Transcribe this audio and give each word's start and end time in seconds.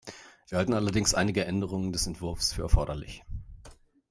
Wir 0.49 0.57
halten 0.57 0.73
allerdings 0.73 1.13
einige 1.13 1.45
Änderungen 1.45 1.93
des 1.93 2.07
Entwurfs 2.07 2.51
für 2.53 2.63
erforderlich. 2.63 3.21